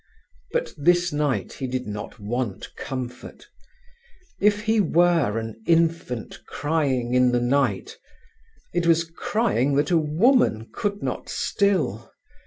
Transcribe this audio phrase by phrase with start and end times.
[0.51, 3.47] But this night he did not want comfort.
[4.39, 7.99] If he were "an infant crying in the night",
[8.73, 12.11] it was crying that a woman could not still.